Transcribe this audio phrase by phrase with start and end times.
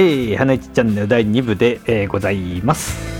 [0.00, 3.17] ー、花市チャンネル第2部で、えーございます。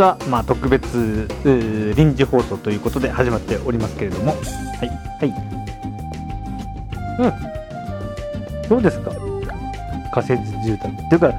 [0.00, 1.28] は、まあ、特別
[1.96, 4.32] 臨時放送ということで始まっておりますけれども。
[4.32, 5.34] はいはい。
[7.18, 8.68] うん。
[8.68, 9.12] どうですか？
[10.14, 10.88] 仮設住宅。
[10.92, 11.32] っていうか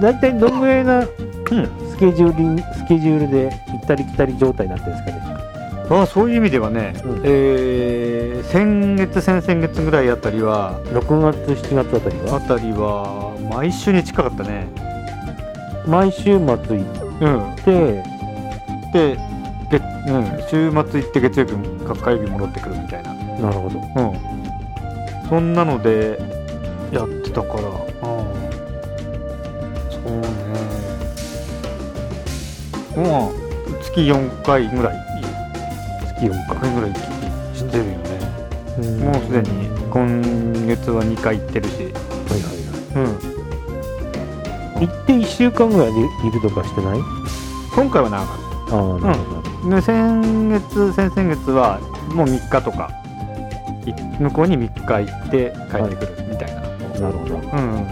[0.00, 1.08] 大体どんぐらいな、うん、
[1.90, 5.36] スケジュールスケジュールで行ったり来たり状態になってるんですかね。
[5.88, 7.20] ああそういう意味ではね、うん。
[7.24, 12.36] えー先月先々月ぐらいあたりは6月7月あたりは？
[12.36, 14.68] あたりは毎週に近かったね。
[15.86, 16.56] 毎週末行っ
[17.20, 17.56] うん。
[17.56, 18.02] て
[18.92, 19.18] で
[19.70, 21.52] 月、うん、週末行って月曜日
[21.84, 23.14] か火曜日戻ってくるみたいな。
[23.14, 23.78] なるほど。
[23.78, 23.82] う
[24.14, 25.28] ん。
[25.28, 26.18] そんなので
[26.92, 27.60] やってたから。
[27.60, 27.66] うん。
[29.90, 30.28] そうね。
[32.96, 33.28] まあ
[33.82, 34.96] 月4回ぐらい。
[36.14, 36.74] 月45回。
[36.74, 36.94] ぐらい
[37.54, 37.98] してるよね。
[38.80, 40.22] 日もうすでに今
[40.66, 41.72] 月は2回行ってるし。
[41.74, 41.92] はいはい
[43.00, 43.30] はい。
[43.30, 43.35] うん
[44.80, 47.00] 行って1週間ぐらいでいるとかしてない？
[47.74, 48.36] 今回は長かっ
[48.68, 51.78] ああなるほど、たで先月先々月は
[52.12, 52.90] もう3日とか
[53.86, 56.60] い向こうに3日行って帰ってくるみたいな、
[57.00, 57.34] なるほど。
[57.36, 57.86] うん。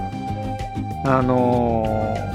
[1.06, 2.34] あのー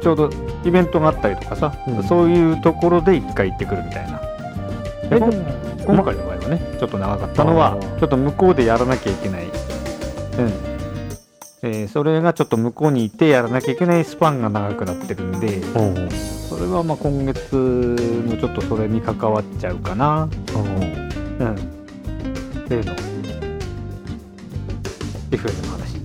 [0.00, 0.30] ちょうど
[0.64, 2.02] イベントがあったりとかさ、うん。
[2.04, 4.18] そういうところで1回行ってくるみたいな。
[5.10, 5.26] えで
[5.84, 10.69] 今回の場合はねちょっと長かったのはちょっと向こうでやらなきゃいけない、うん
[11.62, 20.24] えーそれがちょっと向こうにいてやらなきゃいけないスパンが長くなってるんでうんうんそれはまあ今月のちょっとそれに関わっちゃうかな。
[20.24, 20.28] う
[20.58, 21.56] ん。
[22.68, 22.82] 例の
[25.30, 25.96] FM の話。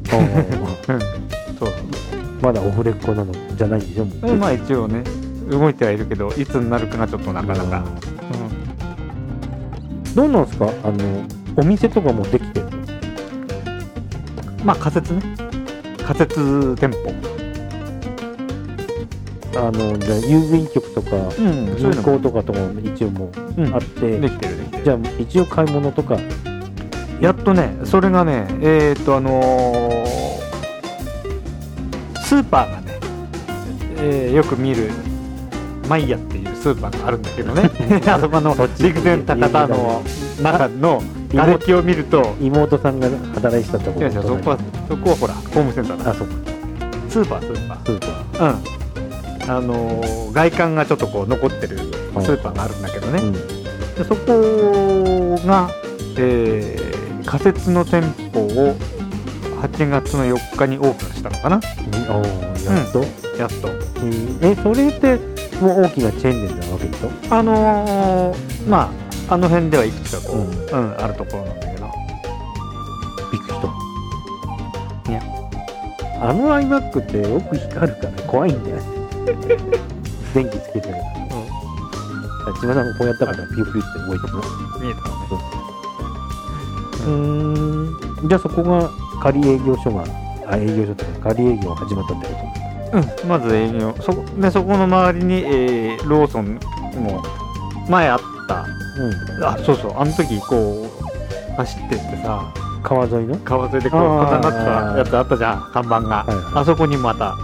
[0.89, 0.99] うん
[1.57, 1.69] そう。
[2.43, 4.05] まだオフレコなのじゃないんでしょ？
[4.05, 5.03] もうまあ一応ね
[5.49, 7.83] 動いてはいるけどいつになるかがちょっとなかなか、
[10.13, 10.69] どうなんですか？
[10.83, 11.23] あの
[11.57, 12.67] お店とかもできてる
[14.61, 15.21] うんまあ仮設ね
[16.05, 17.13] 仮設店舗。
[19.57, 21.31] あのじゃあ郵便局とかう
[21.77, 24.83] 銀行とかとも一応もううんあって、できてるできてる。
[24.83, 26.17] じゃあ一応買い物とか。
[27.21, 29.95] やっとねそれがねえっ、とあのー
[32.21, 32.99] スーパーがね、
[33.97, 34.89] えーよく見る
[35.87, 37.71] マイヤっていうスーパーがあるんだけどね。
[38.07, 40.03] あそこの陸前高田の
[40.41, 41.01] 中の
[41.31, 42.35] 瓦礫を見ると。
[42.41, 44.11] 妹さんが働いてたところ。
[44.11, 44.57] そこは
[44.87, 46.33] そこはほらホームセンターだあそうか
[47.09, 47.99] スーパースーパスー。
[47.99, 49.51] パーうん。
[49.51, 51.81] あのー外観がちょっとこう残ってるス
[52.13, 53.33] はいーパーがあるんだけどね、ー、うん。
[53.33, 55.69] でそこが、
[56.17, 58.01] えー仮設の店
[58.31, 58.75] 舗を
[59.63, 61.57] 8月の4日にオープンしたのかな。
[61.57, 62.99] おーやっと、
[63.39, 63.69] やっと。
[64.01, 65.15] うんえそれって
[65.59, 67.09] もう大きなチェーン店なわけでしょ？
[67.35, 68.91] あのーま
[69.29, 71.74] ああの辺ではいくつかこう、ううんあるところなんだけど
[76.27, 78.75] あの iMac ってよく光るから怖いんだよ。
[78.77, 78.81] ね
[80.33, 81.05] 電気つけてるから。
[82.59, 84.41] 千葉さんもこうやったからピューピューって動いてるの。
[84.81, 85.55] 見えたのね
[86.99, 88.27] うーん。
[88.27, 88.89] じゃあそこが
[89.21, 90.03] 仮営業所が
[90.47, 92.33] あ営業所とか仮営業始まったってこ
[93.23, 93.95] うんまず営業。
[94.01, 96.59] そこでそこの周りに、えーローソン
[97.03, 97.23] も
[97.87, 98.63] 前あった。
[98.63, 98.69] と
[99.03, 99.43] うん。
[99.43, 99.93] あそうそう。
[99.95, 100.87] あの時こ
[101.51, 102.51] う走ってってさ
[102.85, 103.35] 川沿いの？
[103.39, 104.41] 川沿いでこうあー。
[104.41, 104.51] 固まっ
[104.93, 106.45] たやつあったじゃん看板が、はいはい。
[106.61, 107.35] あそこにまた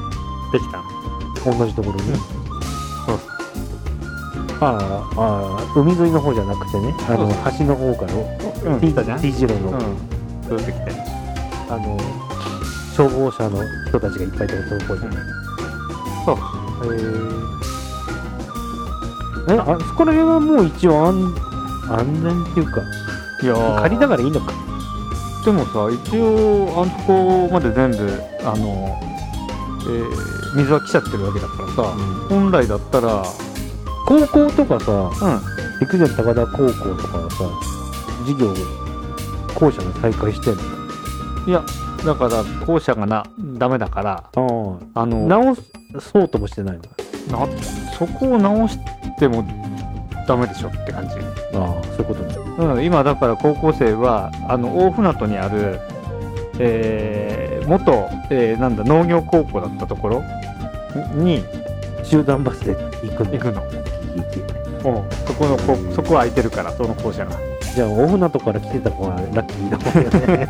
[0.53, 0.77] できた。
[1.49, 3.19] の同じところに、そう
[4.59, 4.77] ああ
[5.17, 7.27] ああ海沿いの方じゃなくてねあの
[7.57, 8.13] 橋の方から。
[8.71, 8.79] うん。
[8.79, 9.79] T, 来たじゃん T 字路の、うん。
[10.47, 10.91] そうできて
[11.67, 11.97] あの
[12.95, 15.17] 消防車の人たちがいっぱいいたところに、
[16.25, 16.35] そう。
[16.93, 16.97] へ
[19.49, 21.33] ええあそこら辺はもう一応安
[21.89, 22.81] 安全っていうか
[23.41, 23.81] いやー。
[23.81, 24.53] 借りながらいいのか
[25.45, 29.11] でもさ一応あそこまで全部あのー
[30.55, 31.83] 水は来ちゃってるわけだからさ、
[32.29, 33.23] 本来だったら
[34.05, 34.91] 高校とかさ
[35.25, 35.41] うん。
[35.79, 36.71] 陸前高田高校
[37.01, 37.37] とかはさ
[38.27, 38.53] 授業
[39.55, 40.61] 校舎が再開してんの？
[41.47, 41.65] いや
[42.05, 43.25] だから校舎がな
[43.57, 44.29] ダメだからあ
[44.93, 45.05] あ。
[45.05, 45.55] の直
[45.99, 46.79] そうともしてない
[47.29, 47.47] の？
[47.47, 47.61] な
[47.97, 48.77] そこを直し
[49.17, 49.43] ても
[50.27, 51.15] ダメでしょって感じ、
[51.53, 52.35] ああそういうことね。
[52.57, 55.79] うん、今だから高校生はあの大船渡にある、
[56.59, 60.23] えー元、えーなんだ農業高校だったところ
[61.15, 61.43] に
[62.03, 62.75] 集団バスで
[63.07, 63.31] 行くの？
[63.31, 64.41] 行くの、行き
[65.27, 67.37] そこのこそこは空いてるからその校舎が。
[67.73, 69.93] じゃあ大船渡から来てた子はラッキーだもん
[70.37, 70.49] ね。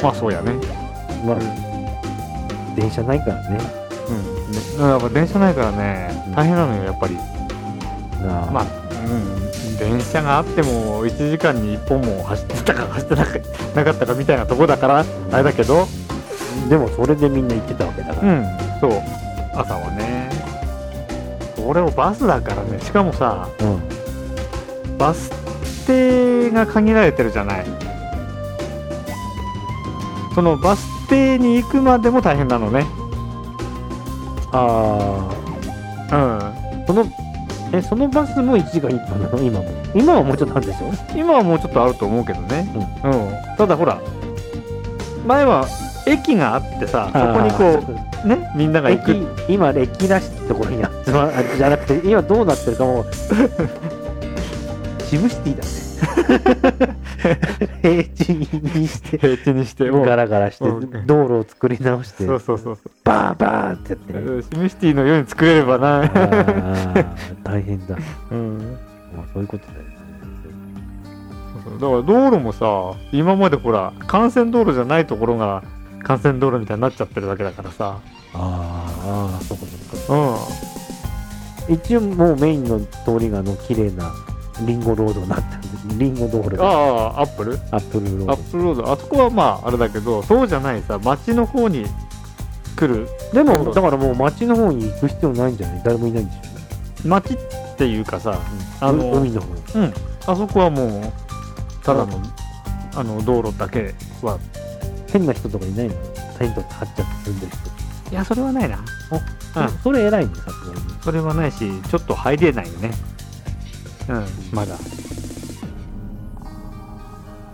[0.02, 0.52] まあそうやね。
[1.24, 1.36] まあ
[2.76, 3.58] 電車ないからね。
[4.08, 4.42] うん。
[4.52, 7.16] ねやっぱ電車ないからね大変なのよやっぱり
[8.22, 8.48] な。
[8.48, 9.76] あまあうん。
[9.78, 13.32] 電車があっても1時間に1本も走ってたか走ってなか
[13.74, 15.86] なかったかみたいなとこだからあれだけど。
[16.68, 18.80] でもそれでみんな行ってたわけだから、うん。
[18.80, 18.92] そう。
[19.54, 20.30] 朝はね。
[21.56, 22.80] これをバスだからね。
[22.80, 24.98] しかもさうん。
[24.98, 25.30] バス
[25.86, 27.66] 停が限られてるじゃない。
[30.34, 32.86] そのバス停に行くまでも大変なのね。
[34.52, 35.28] あ
[36.10, 36.38] うん。
[36.38, 37.04] あその
[37.72, 39.38] えそのバスも1時間1分なの？
[39.42, 39.64] 今も。
[39.94, 40.90] 今はもうちょっとあるでしょ？
[41.16, 42.68] 今はもうちょっとあると思うけどね、
[43.04, 43.56] うん。
[43.56, 43.98] ただほら
[45.26, 45.66] 前は
[46.06, 49.12] 駅があってさそこにこうねみんなが行く。
[49.12, 53.00] 駅今駅らしいところに集まあじゃなくて今どうなってるかも。
[53.00, 53.06] う
[55.04, 55.68] シブシティだね
[57.82, 60.06] 平地にして平地にしてもう。
[60.06, 62.90] ガラガラしてうん道路を作り直してそうそうそうそう。
[63.04, 64.42] バーバーってやって。
[64.54, 66.02] シムシティのように作れればな、
[67.44, 67.96] 大変だ、
[68.30, 68.78] うん、
[69.16, 69.92] まあ、そういうことだよね。
[71.64, 75.62] だから道路もさ今までほら幹線道路じゃないところが
[76.08, 77.98] 幹線道路みたいになっちゃってるわけだからさ。
[78.34, 80.14] あーあーそうかそうか。
[81.68, 81.74] うん。
[81.74, 84.12] 一応もうメインの通りがあの綺麗な
[84.66, 87.58] リンゴロードになったんでリンゴ道路あがあアップル？
[87.70, 88.92] アップルローアップルロード。
[88.92, 91.86] あそこはまああれだけどそうじゃないさ町の方に
[92.76, 93.08] 来る。
[93.32, 95.82] ドでもだからもう町の方に行く必要ないんじゃない？
[95.84, 98.38] 誰もいないんでしょ町っていうかさ
[98.80, 99.78] あうの海の方。
[99.80, 99.94] うん。
[100.26, 101.12] あそこはもう
[101.82, 102.22] ただの
[102.94, 104.38] あの道路だけは。
[105.12, 105.94] 変な人とかいないの？
[106.38, 108.12] テント張っちゃって住んでる人。
[108.12, 108.82] いやそれはないな。
[109.54, 110.80] あ、それ偉いねさすがに。
[111.02, 112.92] それはないしちょっと入れないよね。
[114.08, 114.76] うんまだ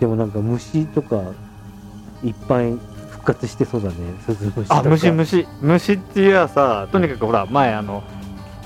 [0.01, 1.23] でもなんか虫とか
[2.25, 2.73] いっぱい
[3.11, 3.95] 復活してそうだね。
[4.27, 8.03] スズあ虫虫虫っていうやさとにかくほら前あの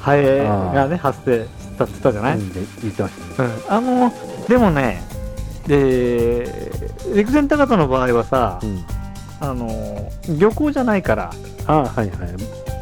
[0.00, 3.50] ハエがね発生したって言ったじゃない、うんで言ってましたね。
[3.69, 4.12] うん、あの
[4.49, 5.02] でもね
[5.67, 6.70] で
[7.14, 8.84] 陸前高田の場合はさ、うん。
[9.40, 9.69] あの
[10.38, 11.32] 漁港じゃないから、
[11.67, 12.08] あはいはい。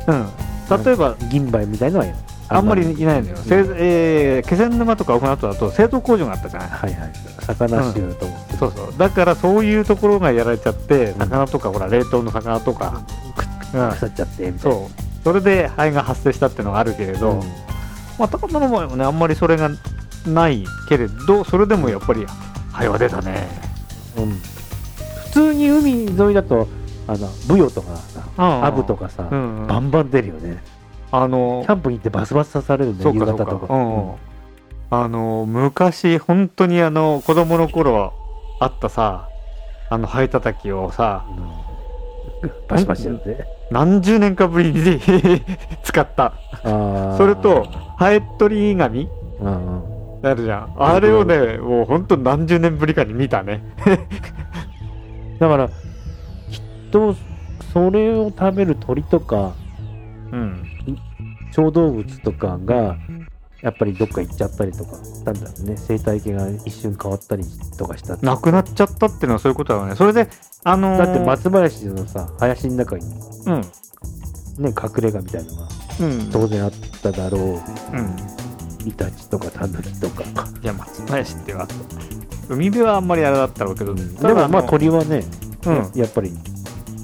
[0.08, 2.04] うん、例えば銀杯みたいのは
[2.52, 3.36] あんまりいないのよ、
[3.76, 6.68] えー気仙沼とか大船渡だと製造工場があったじゃない？
[6.70, 7.12] はいはい。
[7.46, 8.94] 魚臭と思って、そうそう。
[8.98, 13.02] だからそういうところがやられちゃって魚とかほら冷凍の魚とか、
[13.72, 13.90] うん。
[13.90, 14.76] 腐っちゃってみたいな。
[14.76, 15.22] そう。
[15.22, 17.40] それで肺が発生したっていうのがあるけれど、うん。
[18.18, 19.70] まあ高田の場合もねあんまりそれが
[20.26, 22.26] ないけれどそれでもやっぱり
[22.72, 23.46] 肺は出たね。
[24.16, 24.30] うん。
[25.26, 26.66] 普通に海沿いだと
[27.06, 29.66] あのブヨとかさアブとかさ、うんうん。
[29.68, 30.60] バンバン出るよね
[31.12, 33.66] あのキャンプに行ってバスバス刺されるね夕そうかそう方とか。
[33.66, 33.74] か。
[33.74, 34.14] うん。
[34.92, 38.12] あの昔本当にあの子供の頃
[38.60, 39.28] あったさ
[39.88, 41.24] あのハエたたきをさ
[42.42, 42.50] うん。
[42.68, 43.44] バシバシやって。
[43.70, 45.00] 何十年かぶりに
[45.84, 46.32] 使った。
[46.62, 49.08] それとハエ取り紙
[49.40, 49.82] うん
[50.22, 50.26] うん。
[50.26, 50.74] あるじゃん。
[50.78, 53.62] あれをねもう本当何十年ぶりかに見たね。
[55.38, 55.74] だからきっ
[56.90, 57.14] と
[57.72, 59.52] それを食べる鳥とかうん
[61.52, 62.96] 小動物とかが
[63.62, 65.76] やっぱりどっか行っちゃったりとかしたんだろうね。
[65.76, 67.44] 生態系が一瞬変わったり
[67.76, 69.96] とかしたなくなっちゃったっていうのはそういうことだよね。
[69.96, 70.28] それで
[70.64, 73.04] あのーだって松林のさ林の中に
[73.46, 73.60] うん。
[74.62, 75.68] ね隠れ家みたいのが
[76.00, 76.30] うん。
[76.30, 77.42] 当然あっただろう。
[77.42, 77.58] うん。
[78.86, 80.24] イタチとかタヌキとか。
[80.62, 81.68] いや松林っては
[82.48, 85.22] 海辺はあんまりあれだったろうけど、でただもまあの鳥はね、
[85.66, 85.92] うん。
[85.94, 86.30] やっぱり。
[86.30, 86.32] い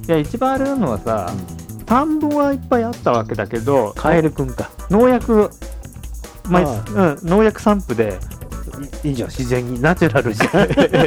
[0.08, 1.32] や一番あれなのはさ、
[1.86, 5.50] 田んぼはいっぱいあったわけだけどカエルくんか農薬
[6.48, 8.18] まああうん、農薬散布で
[9.04, 10.50] いいいじゃん自然にナチュラルじゃん。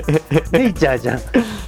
[0.51, 1.19] ネイチャーじゃん。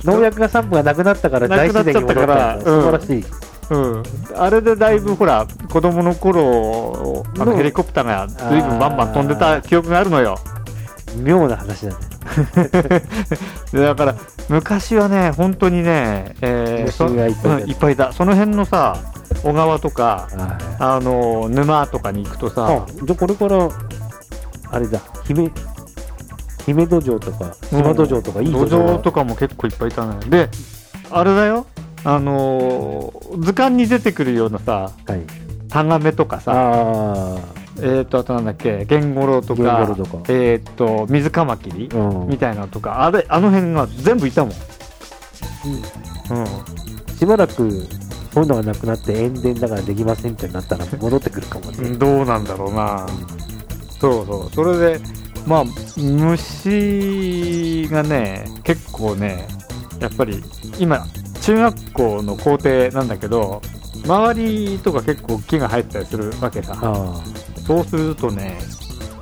[0.04, 3.26] 農薬が散布がなくなったから大自然に戻ったから素晴らしい、
[3.70, 4.04] うん、
[4.36, 10.38] あれでだいぶほら子供の頃あののヘリコプターがずいぶんバンバン飛んでた記憶があるのよ。
[11.18, 11.98] 妙な話だね。
[13.74, 14.16] でだから
[14.50, 18.12] 昔はね本当にね、えーいっぱいいた。
[18.12, 18.98] その辺のさ
[19.44, 20.28] 小川とか
[20.80, 23.70] ああの沼とかに行くとさあじゃあこれから
[24.72, 25.50] あれだ姫
[26.66, 30.20] 姫土壌とか島土壌とかいい土土壌壌とかも結構いっぱいいたのよ。
[30.22, 30.50] で
[31.10, 31.66] あれだよ。
[32.04, 35.22] あのー図鑑に出てくるようなさかはい。
[35.70, 36.52] タガメとかさ
[37.78, 40.18] あえー、とあとなんだっけゲンゴロウとかとか。
[40.30, 42.28] えー、と水カマキリあうん。
[42.28, 44.54] みたいなのとかあれあの辺が全部いたもん、
[47.18, 47.88] しばらく
[48.34, 51.78] そういうのがなくなって塩田だからできませんってなったら 戻ってくるかもね。
[51.80, 53.06] うん、どうなんだろうな。
[54.00, 54.56] そうそう。
[54.56, 55.00] それで
[55.46, 55.66] まあ
[55.98, 59.48] 虫がね結構ね
[60.00, 60.44] やっぱり
[60.80, 61.06] 今
[61.42, 63.62] 中学校の校庭なんだけど
[64.06, 66.78] 周りとか結構木が生えてたりするわけさ。
[66.82, 67.22] あ
[67.72, 68.58] そうするとね、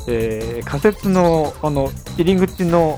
[0.07, 2.97] えー仮設のあの入り口の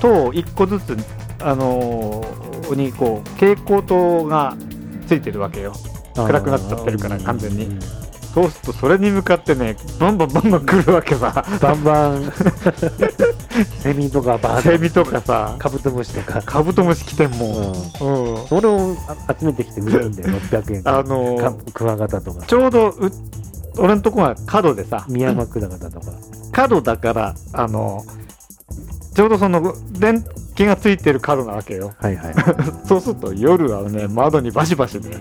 [0.00, 0.96] 塔1個ずつ、
[1.40, 4.56] あのーにこう蛍光灯が
[5.06, 5.74] ついてるわけよ。
[6.16, 7.22] あ暗くなっちゃってるからうん。
[7.22, 7.78] 完全に。
[8.32, 11.44] そうするとそれに向かってねバンバンバンバン来るわけさ。
[11.60, 12.32] バンバン。
[13.80, 15.54] セミとかバーセミとかさ。
[15.58, 17.50] カブトムシとか、カブトムシ来てんもん、
[18.00, 18.46] うん、うん。
[18.46, 18.96] それを
[19.28, 22.46] あ集めてきて売るんだよ600円あのかークワガタとか。
[22.46, 23.12] ちょうどう
[23.78, 26.12] 俺のとこが角でさミヤマクワガタとか。
[26.52, 28.04] 角だからあの
[29.14, 30.24] ちょうどその電
[30.54, 31.94] 気がついてる角なわけよ。
[31.98, 32.34] はいはい
[32.86, 35.20] そうすると夜はね窓にバシバシね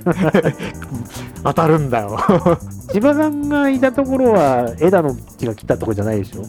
[1.43, 2.17] 当たるんだよ。
[2.91, 6.43] 千葉さんがいたところは枝野木が来たとこじゃないでしょ？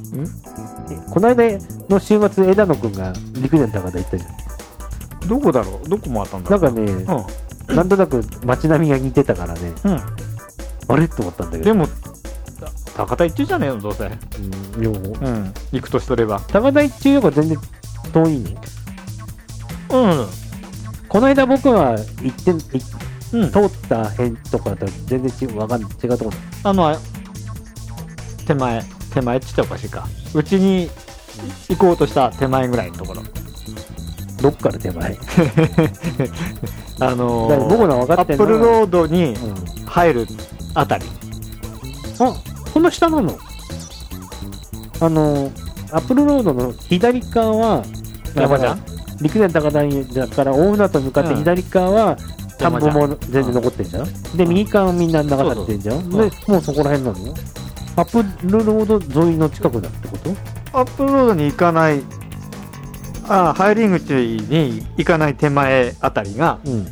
[0.91, 4.29] えこの間の週末枝野くんが陸前高田行ったじゃ
[5.29, 5.89] どこだろう？
[5.89, 6.93] どこもあったんだんなんかね、
[7.71, 9.61] うなんとなく街並みが似てたからね。
[9.85, 10.01] ん、うん、
[10.89, 11.09] あれ？
[11.09, 11.65] と思ったんだけど。
[11.65, 11.87] でも
[12.97, 14.05] 高田一中じゃねえのどうせ。
[14.05, 14.09] う
[14.81, 15.55] ん、うん。
[15.73, 16.41] 行くとすれば。
[16.49, 17.59] 高田一中よりは全然
[18.13, 18.51] 遠いの
[19.91, 20.27] うん。
[21.09, 22.55] この間僕は行ってい
[23.33, 23.51] うん。
[23.51, 25.91] 通った辺とかと全然違うわかんない。
[26.03, 26.97] 違うところあの
[28.47, 28.83] 手前。
[29.15, 30.07] 手前っちっておかしいか。
[30.35, 30.91] うちに
[31.69, 33.23] 行こうとした手前ぐらいのところ。
[34.43, 35.19] どっから手前？
[37.01, 39.55] あのだから僕の分かってんのはプルロードにうん。
[39.87, 40.27] 入る
[40.75, 41.07] あたり。
[42.19, 42.35] あ
[42.73, 43.39] この下なの？
[45.01, 45.51] あの
[45.91, 47.85] アップルロードの左側は
[48.35, 48.85] 山じゃん
[49.21, 51.39] 陸前高田にだから大船渡に向かってうん。
[51.39, 52.17] 左側は
[52.59, 52.71] 田。
[52.71, 56.11] んぼ山じゃんも全然残ってんじゃん、で右側はみんな流されてんじゃん？
[56.11, 57.35] そうでもうそこら辺なの？
[57.97, 60.31] アップルロード沿いの近くだってこと？
[60.79, 62.03] アップルロードに行かない
[63.29, 66.87] あ入り口に行かない手前あたりがうん。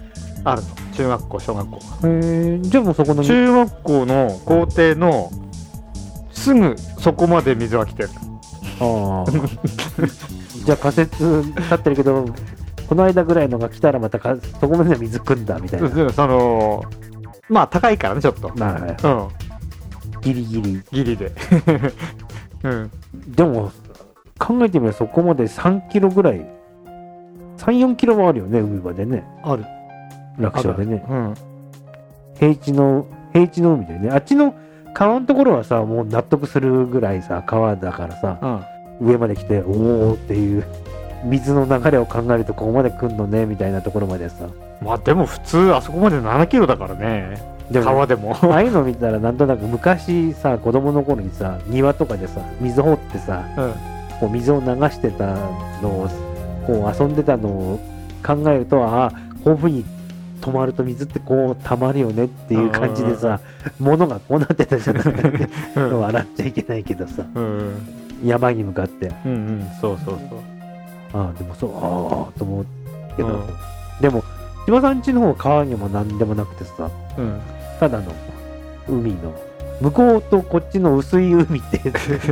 [0.44, 1.76] あるの中学校小学校。
[1.76, 5.30] へえじゃあもうそこの中学校の校庭の
[6.32, 8.08] すぐそこまで水は来てる。
[8.80, 9.30] ああ
[10.64, 12.24] じゃあ仮説立ってるけど
[12.88, 16.82] この間ぐらいのが来たらまたかそこまで水汲んだみたいな、でその
[17.48, 18.50] まあ高いからねちょっと。
[18.56, 19.28] まあうん。
[20.20, 20.82] ギリギリ。
[20.92, 21.32] ギリで。
[22.64, 22.90] うん。
[23.28, 23.70] でも
[24.38, 26.46] 考えてみればそこまで3キロぐらい
[27.58, 29.24] 34キロもあるよね海までね。
[29.42, 29.64] ある
[30.38, 31.04] 楽勝でね。
[31.08, 31.34] うん。
[32.38, 34.10] 平地の平地の海でね。
[34.10, 34.54] あっちの
[34.94, 38.38] 川のところはさもう納得するぐらいさ川だからさ
[39.00, 39.08] うん。
[39.08, 40.64] 上まで来ておおっていう
[41.24, 44.48] 水の流れを考えるとここまで来んのねみたいなところまでさ。
[44.82, 47.38] まあでも普通あそこまで7キロだからね。
[47.70, 48.36] でも川でも。
[48.42, 53.72] ああいうの見たらなんとなく昔さ子供の頃にさ庭とかでさ水掘ってさうん。
[54.20, 55.34] こう水を流してた
[55.82, 56.08] のを
[56.66, 57.80] こう遊んでたのを
[58.24, 59.10] 考えるとああ
[59.42, 59.84] こういうふうに
[60.40, 63.40] 止まると水ってこう溜まるよねっていう感じでさ
[63.78, 65.04] 物がこうなってたじゃない。
[65.76, 66.00] うん。
[66.00, 67.24] 笑っちゃいけないけどさ。
[67.34, 67.72] うん。
[68.24, 69.12] 山に向かって。
[69.24, 69.68] うんうん。
[69.80, 70.38] そうそうそう。
[71.12, 72.66] ああでもそうああと思う
[73.16, 73.42] けど、うん。
[74.00, 74.22] でも
[74.66, 77.40] 千葉さん家の方は川にも何でもなくてさうん。
[77.78, 78.12] ただの
[78.88, 79.34] 海の。
[79.80, 81.78] 向こうとこっちの薄い海って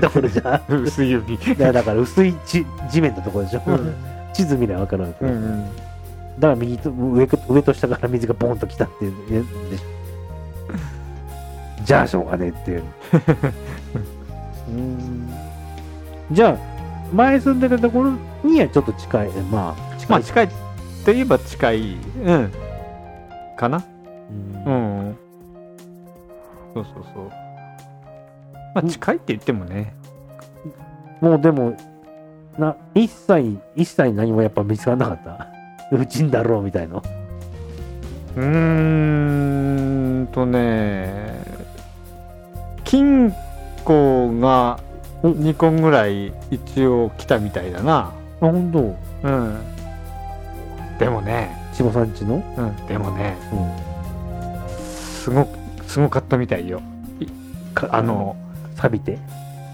[0.00, 0.72] ところじゃん。
[0.84, 3.94] 薄い指いやだから薄い地地面のところでしょ、うん。
[4.34, 5.87] 地図見れば分かるわけど、うんうん
[6.38, 9.42] だから右と上か上と下から水がボンと来たっていうね。
[9.70, 9.98] でしょ
[11.84, 12.84] じゃあしょうがねえっていう。
[14.68, 15.30] うん。
[16.30, 16.56] じゃあ
[17.12, 18.12] 前住んでたところ
[18.44, 19.28] にはちょっと近い。
[19.50, 20.48] まあ近い、まあ近い
[21.04, 22.52] といえば近いうん。
[23.56, 23.82] かな。
[24.66, 24.74] うん。
[24.74, 25.18] うん。
[26.74, 27.30] そうそうそう。
[28.74, 29.94] まあ近いって言ってもね。
[31.20, 31.74] もうでも
[32.58, 35.57] な一切一切何もやっぱ見つからなかった
[35.92, 36.30] うちん。
[36.30, 41.42] だろうみたいなうーんとね
[42.84, 43.32] 金
[43.84, 44.80] 庫が
[45.22, 47.98] 2個ぐらい一応来たみたいだな。
[47.98, 49.28] あ本当？
[49.28, 49.58] うん。
[50.98, 52.36] でもね、千葉さんちの？
[52.56, 53.36] うん、でもね。
[53.52, 54.68] うん。
[54.68, 56.80] すごくすごかったみたいよ。
[57.74, 58.36] かあの
[58.76, 59.18] 錆びて？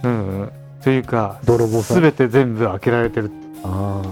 [0.02, 0.40] うん。
[0.40, 0.52] うん
[0.82, 2.02] というか泥棒さん？
[2.02, 3.30] 全て全部開けられてる、
[3.62, 4.08] ああ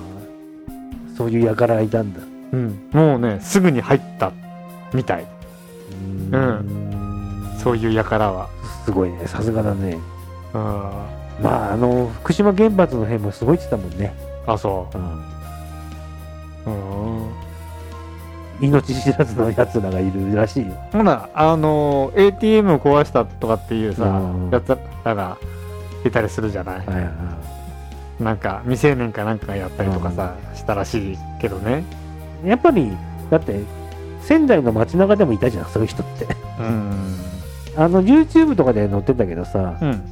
[1.17, 2.21] そういう輩いたんだ。
[2.53, 4.33] うん、もうねすぐに入った
[4.93, 5.27] みたい。
[6.31, 7.55] うん。
[7.59, 8.49] そういう輩は。
[8.85, 9.27] すごいね。
[9.27, 9.99] さすがだね。
[10.55, 10.61] うん
[11.43, 14.15] まああの福島原発の辺もすごいって言ってたもんね、
[14.47, 14.99] あそう。
[14.99, 15.01] ん、
[16.67, 17.33] ううん。
[18.61, 20.73] 命知らずのやつらがいるらしいよ。
[20.93, 25.39] ほなあの ATM を壊したとかっていうさ、うんやつらが
[26.05, 27.62] いたりするじゃない、はいはい
[28.21, 31.85] なんか未成年かなんかがやったりとかさ、したらしいけどね。
[32.45, 32.93] やっぱり
[33.31, 33.61] だって
[34.21, 36.27] 仙台の街中でもいたじゃんそういう人って。
[36.61, 36.93] うん。
[37.77, 40.03] あの YouTube とかで載ってたけどさうん。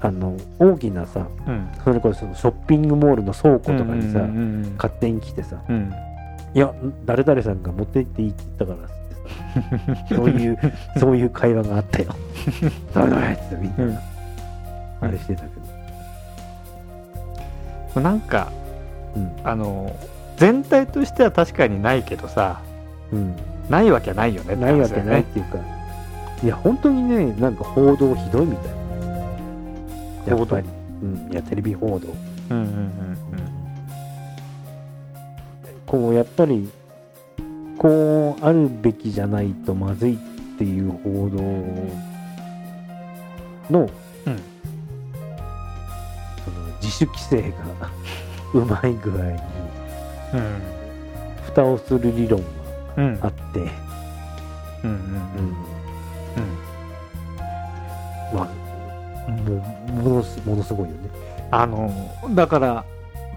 [0.00, 1.68] あの大きなさうん。
[1.84, 5.92] それこそショッピングモールの倉庫とかにさ、うんうん勝手に来てさうん。
[6.54, 6.74] いや
[7.04, 10.58] 誰々さんが持って行っていいって言ったからってさそういう
[10.98, 12.14] そういう会話があったよ。
[12.94, 13.98] ダメダメってみんな、うん。
[15.00, 15.77] あれしてたけど、
[17.94, 18.52] なんか
[19.16, 19.32] うん。
[19.44, 19.94] あの
[20.36, 22.62] 全体としては確かにないけどさ
[23.10, 23.34] うん、
[23.68, 25.58] ないわけないよねってないわけないっていうか、
[26.44, 28.78] いや本当にねなんか報道ひどいみたい。
[30.28, 30.68] やっぱり、
[31.02, 32.08] うん、いやテレビ報道。
[32.50, 33.18] うんうんうん。
[35.86, 36.70] こうやっぱり
[37.78, 40.18] こうあるべきじゃないとまずいっ
[40.58, 41.42] ていう報道
[43.70, 43.90] の、
[44.26, 44.38] うん
[46.88, 47.50] 自主規制
[47.82, 47.90] が
[48.54, 49.30] うまい具合に
[50.34, 50.62] うん
[51.44, 52.42] 蓋をする理論
[52.96, 53.60] うんうんがあって、
[54.84, 55.54] うんうんうん
[58.34, 59.56] まあも
[60.02, 61.10] ものものすごいよね。
[61.50, 61.90] あの
[62.34, 62.84] だから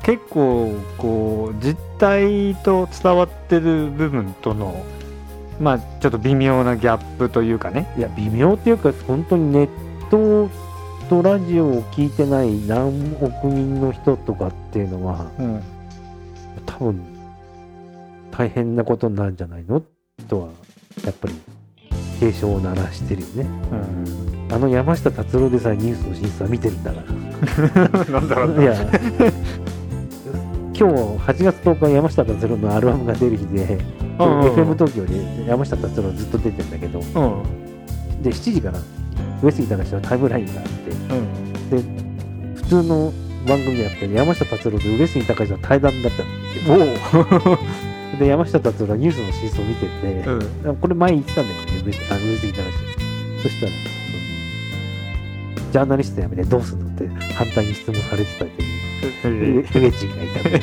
[0.04, 4.84] 結構こう実態と伝わってる部分との
[5.60, 9.70] まあちょっと微妙なギャップというかねいや微妙っていうか本当にネッ
[10.10, 10.50] ト
[11.12, 15.62] とラジオを聞いてない何億人の人とかっていうのはうん。
[16.66, 17.04] 多分
[18.32, 19.84] 大変なことになるんじゃないの
[20.30, 20.48] とは
[21.04, 21.34] やっぱり
[22.22, 23.44] 警鐘を鳴らしてるよね。
[23.44, 23.76] う
[24.50, 24.54] ん。
[24.54, 27.90] あの山下達郎でさえニュースの審査見てるんだから。
[28.08, 28.74] なんだろういや。
[30.74, 33.80] 今日8月10日山下達郎のアルバムが出る日で、
[34.18, 34.54] うんうんうん。
[34.54, 37.00] FM 東京で山下達郎ずっと出てんだけど。
[37.00, 38.24] うん。
[38.24, 38.80] で7時から
[39.42, 42.54] 上杉隆のタイムラインがあってうん。
[42.56, 43.14] 普通の
[43.48, 47.58] 番組じゃなくて山下達郎と上杉隆の対談だったんですよ。
[48.20, 49.90] で山下達郎はニュースの真相を見てて、
[50.66, 50.76] うん。
[50.78, 52.72] これ前言ってたんだよね上杉あの上杉隆。
[53.42, 53.72] そしたら
[55.72, 59.80] ジャーナリスト辞めてどうすんのって反対に質問されてたっていうえ。
[59.80, 60.62] 上杉がいたんで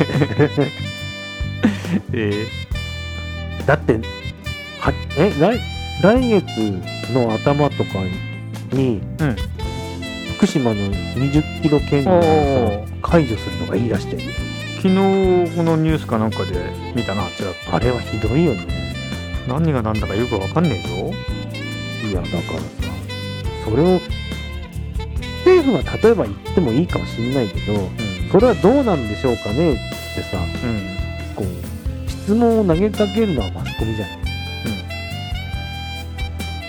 [2.12, 2.46] え
[3.66, 3.94] だって
[4.78, 5.60] はえ来
[6.02, 8.27] 来月の頭とかに
[8.72, 9.36] うん。
[10.36, 14.22] 福島の20キロ圏内を解除するのがいいらしてる
[14.76, 14.94] 昨日
[15.56, 17.74] このニュースかなんかで見たなちらっと。
[17.74, 18.66] あれはひどいよね。
[19.48, 21.12] 何が何だかよくわかんねえぞ。
[22.08, 22.66] いやだからさ
[23.64, 24.00] それを
[25.44, 27.90] 政府が例えば言ってもいいかもしんないけどうん。
[28.30, 29.76] それはどうなんでしょうかねっ
[30.14, 31.34] てさうん。
[31.34, 34.18] こう質問を投げかけるのはマスコミじゃない。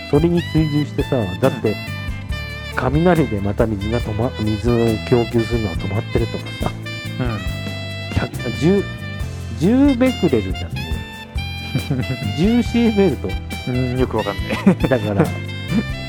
[0.09, 1.75] それに追従してさだって
[2.81, 4.75] 雷でまた水が止ま水を
[5.09, 6.71] 供給するのは止まってるとかさ。
[7.19, 8.83] 100 10,
[9.59, 10.77] 10ベクレルだって
[12.37, 13.27] 10シーベルト。
[13.27, 13.31] う
[13.71, 14.41] んうんよくわかんね
[14.87, 15.23] だから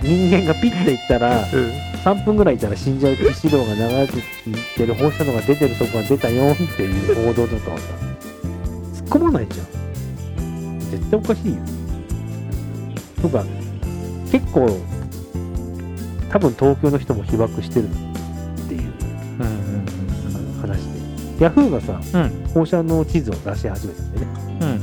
[0.02, 7.85] 人間がピッていったらえ3分ぐらいいたら死んじゃう致死量が流れてる放射能が出てるとこが出たよっていう報道とかはさ
[8.94, 10.80] 突っ込まないじゃん。
[10.90, 11.59] 絶対おかしいよ。
[13.20, 13.44] とか
[14.30, 14.80] 結構
[16.30, 17.92] 多分東京の人も被爆してるっ
[18.68, 18.92] ていう
[19.40, 20.78] うんうん話
[21.38, 21.44] で。
[21.44, 24.26] ヤフーがさうん放射能地図を出し始めたんでね。
[24.60, 24.80] うん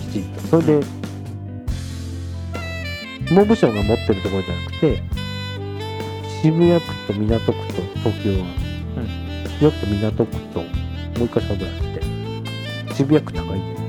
[0.00, 0.40] きちんと。
[0.40, 0.86] それで
[3.34, 5.02] 文部省が持ってるところじゃなくて
[6.42, 8.46] 渋谷区と港区と東京は、
[9.58, 11.82] 渋谷区と港区ともう一箇所ぐらいあっ
[12.88, 13.84] て渋谷区高いんだよね。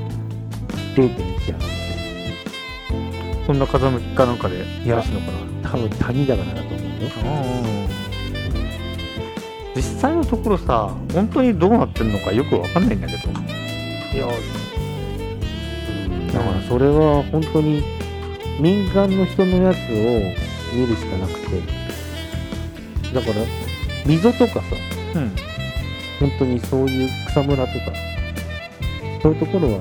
[0.95, 1.75] 0.1
[3.45, 5.31] やそんな風向きかなんかでいや出すのか
[5.63, 5.69] な。
[5.69, 6.84] 多分谷だからだと思うよ。
[9.75, 13.23] 実際のところさ本当にどうなってるのかよくわかんないんだけど。
[13.29, 14.27] いや
[16.34, 17.84] だからそれは本当に
[18.60, 19.81] 民間の人のやつを
[20.73, 21.62] 見るしかなくて。
[23.13, 23.36] だから
[24.05, 24.62] 溝とかさ
[25.15, 25.31] うん。
[26.19, 27.93] 本当にそういう草むらとか
[29.21, 29.79] そういうところは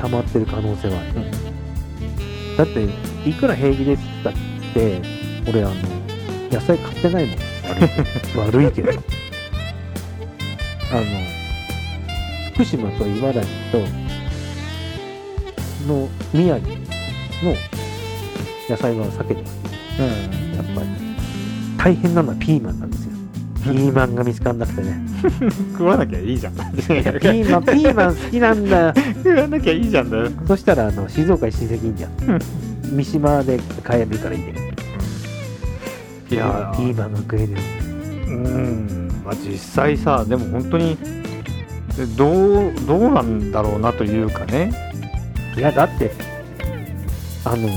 [0.00, 1.26] 溜まってる可能性はある、
[2.56, 2.88] だって
[3.28, 4.32] いくら平気ですったっ
[4.72, 5.02] て
[5.48, 5.74] 俺あの
[6.50, 7.38] 野菜買ってないもん。
[8.46, 8.88] 悪いけど。
[8.92, 9.16] 悪いけど。
[10.92, 11.02] あの
[12.54, 13.78] 福島と茨城と
[15.86, 16.68] の宮城
[17.42, 17.56] の
[18.68, 19.56] 野菜は避けてます。
[19.98, 20.06] うん。
[20.56, 21.06] やっぱり。
[21.76, 23.05] 大変なのはピーマンなんですよ
[23.72, 25.00] ピーマンが見つかんなくてね。
[25.72, 26.54] 食わなきゃいいじゃん。
[26.54, 28.94] ピーマンピーマン好きなんだよ。
[29.24, 30.30] 食わなきゃいいじゃんだよ。
[30.46, 32.10] そしたらあの静岡に親戚いいんじゃん
[32.94, 34.66] 三島で買えるからいいんだよ。
[36.28, 37.52] いやピーマンが食える
[38.28, 39.10] うん。
[39.24, 40.96] まあ実際さでも本当に
[42.16, 44.70] どうどうなんだろうなというかね。
[45.56, 46.12] いやだって
[47.44, 47.68] あの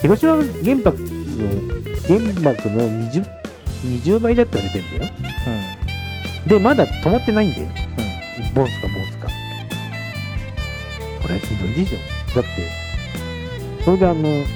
[0.00, 3.26] 広島原発の原爆の 20,
[3.84, 5.12] 20倍だって言われてんだよ。
[6.46, 7.68] でまだ止まってないんだよ。
[8.54, 9.28] ボンスかボンスか。
[11.22, 11.98] これはひどいでしょ。
[12.40, 12.50] だって
[13.84, 14.46] それであのね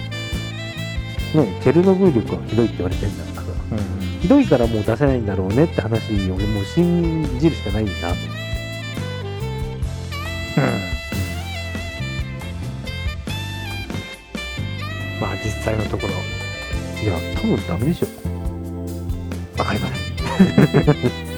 [1.63, 3.77] チェルノブイリがひどいって言われてんだから。
[3.77, 8.09] うんひどいからもう出せないんだろうねって話を俺もう信じるしかないんだ。
[8.09, 8.21] なと
[15.21, 16.13] まあ実際のところ。
[17.03, 18.07] いや多分ダメでしょ
[19.61, 21.30] わかりません